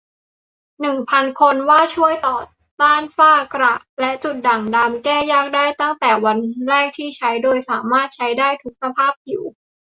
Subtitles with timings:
[0.81, 2.37] หนึ่งพัน คน ว่าช่วยต่อ
[2.81, 6.37] ต้านฝ้า กระ และจุดด่างดำแก้ยากได้ตั้งแต่วัน
[6.69, 9.41] แรกที่ใช้ โดยสามารถใช้ได้ทุกสภาพผิว